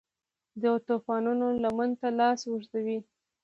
[0.61, 2.97] د توپانونو لمن ته لاس اوږدوي